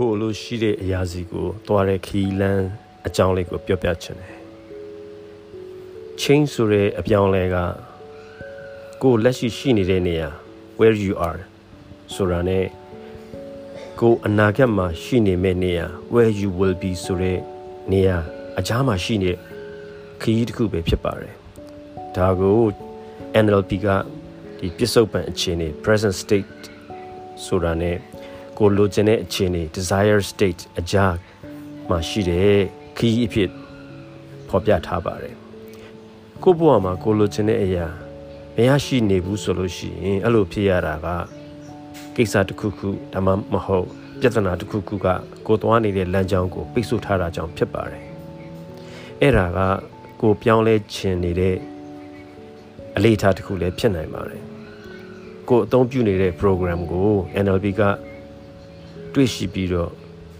[0.00, 2.68] ကိုလိုရှိတဲ့အရာစီကိုသွားတဲ့ခီးလန်း
[3.06, 4.32] အကြောင်းလေးကိုပြောပြချင်တယ်
[6.20, 7.56] change ဆိုတဲ့အပြောင်းလဲက
[9.02, 10.28] ကိုလက်ရှိရှိနေတဲ့နေရာ
[10.78, 11.40] where you are
[12.14, 12.58] ဆိုတာ ਨੇ
[14.00, 17.38] ကိုအနာဂတ်မှာရှိနေမယ့်နေရာ where you will be ဆိုတဲ့
[17.92, 18.16] နေရာ
[18.58, 19.32] အကြားမှာရှိနေ
[20.20, 21.34] ခရီးတစ်ခုပဲဖြစ်ပါတယ်
[22.16, 22.60] ဒါကို
[23.44, 23.86] NLP က
[24.60, 26.60] ဒီပြစ္ဆုတ်ပံအခြေအနေ present state
[27.44, 27.92] ဆိုတာ ਨੇ
[28.58, 31.14] ကိုလိုချင်တဲ့အခြေအနေ desire state အကြား
[31.88, 32.56] မှာရှိတဲ့
[32.96, 33.50] ခရီးအဖြစ်
[34.48, 35.34] ဖော်ပြထားပါတယ်
[36.42, 37.86] ကိုဘဝမှာကိုလိုချင်တဲ့အရာ
[38.56, 41.06] မရရှိနေဘူးဆိုလို့ရှိရင်အဲ့လိုဖြစ်ရတာက
[42.16, 43.86] ကိစ္စတစ်ခုခုဒါမှမဟုတ်
[44.20, 45.06] ပြဿနာတစ်ခုခုက
[45.46, 48.02] ကိုသွားနေတဲ့လမ်းကြောင်းကိုပိတ်ဆို့ထားတာကြောင့်ဖြစ်ပါတယ်
[49.20, 49.58] အဲ့ဒါက
[50.20, 51.56] ကိုပြောင်းလဲခြင်းနေတဲ့
[52.96, 54.42] အလေးထားတစ်ခုလည်းဖြစ်နိုင်ပါတယ်
[55.48, 57.10] ကိုအသုံးပြုနေတဲ့ program ကို
[57.44, 57.82] NLP က
[59.16, 59.90] တွေ့ရှိပြီးတော့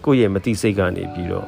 [0.05, 1.47] ကိုယ့်ရဲ့မသိစိတ်ကနေပြီးတော့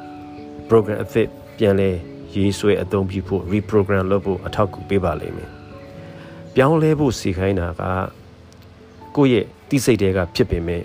[0.69, 1.27] program အသစ်
[1.58, 1.89] ပြန်လဲ
[2.36, 5.49] ရေးဆွဲအသုံးပြုဖို့ reprogram လုပ်ဖို့အထောက်အကူပေးပါလိမ့်မယ်။
[6.55, 7.81] ပြောင်းလဲဖို့စီခိုင်းတာက
[9.16, 10.83] ကိုယ့်ရဲ့သိစိတ်တွေကဖြစ်ပေမဲ့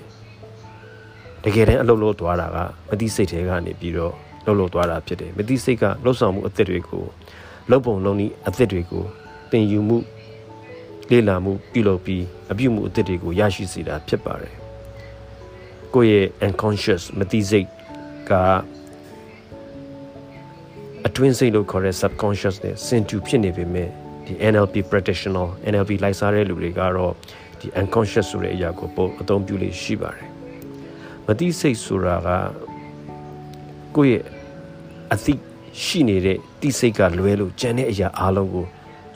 [1.45, 2.57] တကယ်တမ်းအလုပ်လုပ်သွားတာက
[2.89, 4.13] မသိစိတ်တွေကနေပြီးတော့
[4.45, 7.05] လှုပ်လှုပ်သွားတာဖြစ်တယ်။မသိစိတ်ကလှုပ်ဆောင်မှုအသစ်တွေကို
[7.71, 9.05] လှုပ်ပုံလုံးဤအသစ်တွေကို
[9.51, 9.99] သင်ယူမှု
[11.11, 14.55] လေ့လာမှုပြုလုပ်ပြီးအပြုမှုအသစ်တွေကိုရရှိစေတာဖြစ်ပါတယ်။
[15.95, 17.69] ကိုယ့်ရဲ့ unconscious မသိစိတ်
[18.31, 18.33] က
[21.07, 23.89] အတွင်းစိတ်လို့ခေါ်တဲ့ subconscious နဲ့စင်တူဖြစ်နေပေမဲ့
[24.25, 27.13] ဒီ NLP practitioner NLP လိုက်စားတဲ့လူတွေကတော့
[27.61, 30.29] ဒီ unconscious ဆိုတဲ့အရာကိုပို့အသုံးပြုလေးရှိပါတယ်
[31.27, 32.29] မသိစိတ်ဆိုတာက
[33.97, 34.25] ကိုယ့်ရဲ့
[35.13, 35.35] အသိ
[35.85, 38.67] ရှိနေတဲ့တိစိတ်ကလွဲလို့ကြံတဲ့အရာအလုံးကို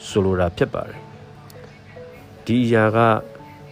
[0.07, 0.99] ဆိုလိုတာဖြစ်ပါတယ်
[2.45, 2.97] ဒီအရာက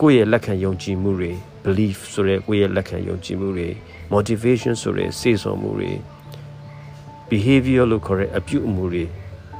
[0.01, 3.69] ကိုယ့်ရဲ့လက်ခံယုံကြည်မှုတွေ belief ဆိုတဲ့ကိုယ့်ရဲ့လက်ခံယုံကြည်မှုတွေ
[4.13, 5.91] motivation ဆိုတဲ့စေစုံမှုတွေ
[7.29, 9.03] behavior လို့ခေါ်တဲ့အပြုအမူတွေ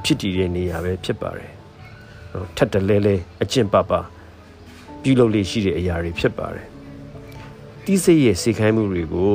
[0.04, 1.50] ဖြစ်တည်တဲ့နေရာပဲဖြစ်ပါတယ်။
[2.56, 3.92] ထပ်တလဲလဲအကျင့်ပပ
[5.02, 6.66] ပြုလုပ်လေးရှိတဲ့အရာတွေဖြစ်ပါတယ်။
[7.84, 9.34] တိစိတ်ရဲ့စေခိုင်းမှုတွေကို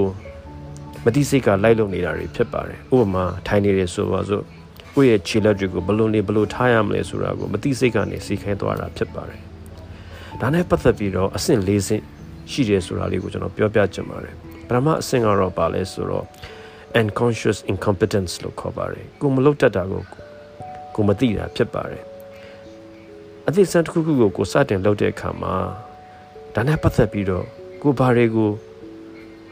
[1.04, 4.44] မတိစိတ်ကလိုက်လုပ်နေတာတွေဖြစ်ပါတယ်။ဥပမာထိုင်နေတယ်ဆိုပါစို့
[4.96, 9.42] ကိုယ့်ရဲ့ခြေလက်တွေကိုဘလို့နေဘလို့ထားရမလဲဆိုတာကိုမတိစိတ်ကနေစေခိုင်းသွားတာဖြစ်ပါတယ်။
[10.42, 12.04] ဒါနဲ့ပတ်သက်ပြီးတော့အဆင့်၄ဆင့်
[12.52, 14.36] ရှိတယ်ဆိုတာလေးကိုကျွန်တော်ပြောပြချင်ပါတယ်။
[14.68, 16.26] ပထမအဆင့်ကတော့ပါလဲဆိုတော့
[17.02, 20.02] unconscious incompetence လို့ခေါ်ပါတယ်ကိုမလုပ်တတ်တာကို
[20.96, 22.04] ကိုမသိတာဖြစ်ပါတယ်
[23.48, 25.56] အသည့်စံတစ်ခုခုကိုကိုစတင်လုပ်တဲ့အခါမှာ
[26.56, 27.46] ဒါနဲ့ပတ်သက်ပြီးတော့
[27.82, 28.50] ကိုဘာတွေကို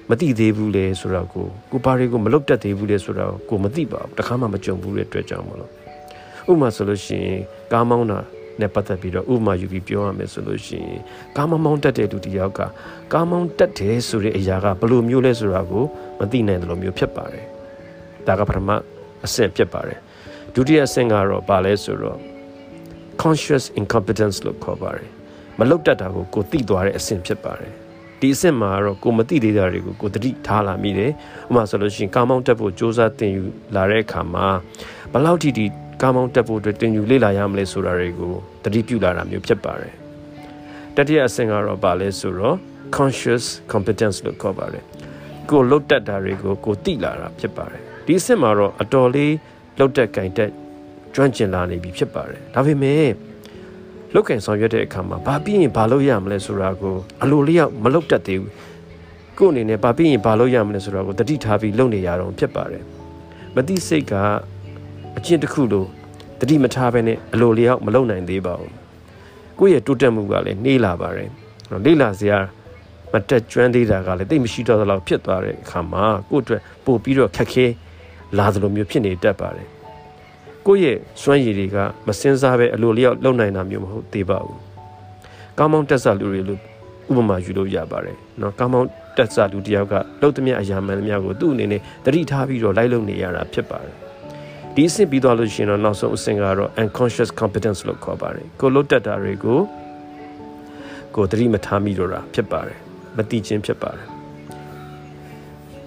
[0.10, 5.72] မသိသေးဘူးလေဆိုတော့ကိုကိုဘာတွေကိုမလုပ်တတ်သေးဘူးလေဆိုတော့ကိုမသိပါဘူးတခါမှမကြုံဘူးတဲ့အတွက်ကြောင့်မလို့
[6.52, 7.40] ဥပမာဆိုလို့ရှိရင်
[7.72, 8.20] ကားမောင်းတာ
[8.62, 11.02] နဲ့ပတ်သက်ပြီးတော့ဥပမာယူပြီးပြောရမယ်ဆိုလို့ရှိရင်
[11.38, 12.62] ကားမောင်းတတ်တဲ့လူတစ်ယောက်က
[13.14, 15.84] ကားမောင်းတတ်တယ်ဆိုတဲ့အရာကဘယ်လိုမျိုးလဲဆိုတာကို
[16.20, 17.46] မသိနိုင်တယ်လို့မျိုးဖြစ်ပါတယ်
[18.28, 18.70] ဒါကပထမ
[19.26, 20.00] အဆင့်ဖြစ်ပါတယ်
[20.56, 22.20] ဒုတိယအဆင့်ကတော့ဘာလဲဆိုတော့
[23.22, 25.10] conscious incompetence လို့ခေါ်ပါတယ်
[25.60, 27.74] မလုတ်တတ်တာကိုကိုသိသွားတဲ့အဆင့်ဖြစ်ပါတယ်
[28.20, 33.44] ဒီအဆင့်မှာတော့ကိုမသိသေးတာတွေကိုကိုတတိထားလာမိတယ်ဥပမာဆိုလို့ရှိရင်ကားမောင်းတက်ဖို့စ조사တင်ယူ
[33.76, 34.48] လာတဲ့အခါမှာ
[35.12, 35.66] ဘယ်လောက်ထိဒီ
[36.02, 39.94] ကားမောင်းတက်ဖို့အတွက်တင်ယူလေ့လာရမလဲဆိုတာတွေကိုတတိပြုလာတာမျိုးဖြစ်ပါတယ်
[40.96, 42.56] တတိယအဆင့်ကတော့ဘာလဲဆိုတော့
[42.98, 44.84] conscious competence လို့ခေါ်ပါတယ်
[45.50, 49.34] ကိုလုတ်တက်တာတွေကိုကိုသိလာတာဖြစ်ပါတယ်ဒီအဆင့်မှာတော့အတော်လေး
[49.80, 50.52] လုတ်တက်ကင်တက်
[51.16, 53.10] ကျွမ်းကျင်လာနေပြီဖြစ်ပါတယ်ဒါပေမဲ့
[54.14, 58.54] လုတ်ကင်ဆောင်ရွက်တဲ့အခါမှာဘာပြီးရင်ဘာလုပ်ရမလဲဆိုတာကိုအလိုလျောက်မလုတ်တတ်သေးဘူး
[59.38, 62.84] ကို့အနေနဲ့ဘာပြီးရင်ဘာလုပ်ရမလဲဆိုတာကိုတတိထားပြီးလုပ်နေရတော့ဖြစ်ပါတယ်
[63.56, 64.14] မသိစိတ်က
[65.18, 65.86] အကျင့်တစ်ခုလို
[66.40, 68.74] တတိမထားပဲနဲ့အလိုလျောက်မလုပ်နိုင်သေးပါဘူး
[69.60, 71.30] ကိုယ့်ရဲ့တိုးတက်မှုကလည်းနှေးလာပါတယ်
[71.86, 72.38] လေ့လာစရာ
[73.12, 77.66] မတက်ကျွမ်းသေးတာကလည်းတိတ်မရှိတော့သလောက်ဖြစ်သွားတဲ့အခါမှာကိုယ့်အတွက်ပို့ပြီးတော့ခက်ခဲ
[78.38, 79.68] လာသလိုမျိုးဖြစ်နေတတ်ပါတယ်
[80.68, 84.60] ကိုယ့်ရဲ့စွမ်းရည်တွေကမစင်စားပဲအလိုလျောက်လုံနိုင်တာမျိုးမဟုတ်သေးပါဘူး။
[85.58, 86.60] ကောင်းမောင်းတက်ဆလူတွေလို့
[87.10, 93.96] ဥပမာယူလို့ရပါတယ်။နော်ကောင်းမောင်းတက်ဆလူတယောက်ကလှုပ်သမျှအရာမှန်သမျှကိုသူ့အနေနဲ့တတိထားပြီးတော့လိုက်လုံနေရတာဖြစ်ပါတယ်။
[94.76, 99.60] ဒီအဆင့်ပြီးသွားလို့ရှိရင်တော့နောက်ဆုံးအဆင့်ကတော့ unconscious competence လို့ခေါ်ပါတယ်ကိုလှုပ်တက်တာတွေကို
[101.16, 102.78] ကိုတတိမထားမိတော့တာဖြစ်ပါတယ်
[103.18, 104.08] မတိချင်းဖြစ်ပါတယ်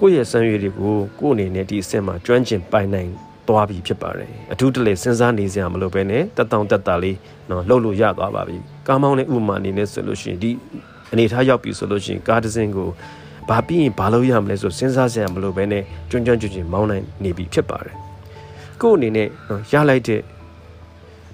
[0.00, 3.10] ကိုယ့်ရဲ့စံရွေတွေကိုကိုယ့်အနေနဲ့ဒီအဆင့်မှာကျွမ်းကျင်ပိုင်နိုင်
[3.48, 7.16] သွားပြီဖြစ်ပါတယ်အထူးတလေစဉ်းစားနေစရာမလိုပဲနဲ့တက်တောင့်တက်တာလေး
[7.50, 10.50] နော်လှုပ်လို့ရသွားပါပြီကားမောင်းတဲ့ဥပမာအနေနဲ့ဆိုလို့ရှိရင်ဒီ
[11.12, 12.88] အနေထားရောက်ပြီဆိုလို့ရှိရင်ကားတစ်စင်းကို
[13.48, 18.04] ဘာပြီးရင်ဘာလုပ်ရမလဲဆိုစဉ်းစားစရာမလိုပဲနဲ့ကျွန်းကျွန်းကျွန်းကျွန်းမောင်းနိုင်နေပြီဖြစ်ပါတယ်
[18.82, 19.29] ကိုယ့်အနေနဲ့
[19.73, 20.23] ရလိုက်တဲ့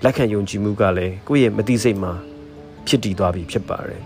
[0.05, 2.13] လက်ခံယုံကြည်မှုကလည်းကိုယ့်ရဲ့မသိစိတ်မှာ
[2.87, 4.03] ဖြစ်တည်သွားပြီဖြစ်ပါတယ်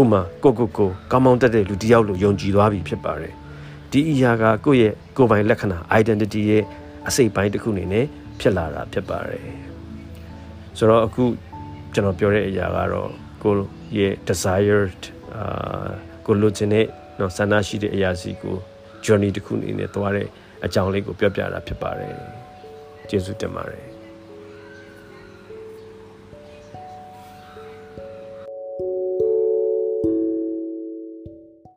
[0.00, 3.34] ဥမာကိုကိုကိုကောင်းမောင်းတက်တဲ့လူတယောက်လိုယုံကြည်သွားပြီဖြစ်ပါတယ်
[3.90, 6.64] ဒီအရာကကိုယ့်ရဲ့ကိုယ်ပိုင်လက္ခဏာ identity ရဲ့
[7.08, 8.06] အစိတ်ပိုင်းတစ်ခုအနေနဲ့
[8.40, 9.46] ဖြစ်လာတာဖြစ်ပါတယ်
[10.78, 11.24] ဆိုတော့အခု
[11.94, 13.10] ကျွန်တော်ပြောတဲ့အရာကတော့
[13.42, 13.52] ကို
[13.98, 15.02] ရဲ့ desired
[15.34, 15.88] အာ
[16.26, 16.86] ကိုလိုချင်တဲ့
[17.18, 18.56] နော်ဆန္ဒရှိတဲ့အရာစီကို
[19.04, 20.28] journey တစ်ခုအနေနဲ့သွားတဲ့
[20.64, 22.14] အကြောင်းလေးကိုပြောပြတာဖြစ်ပါတယ်
[23.10, 23.99] ကျေးဇူးတင်ပါတယ်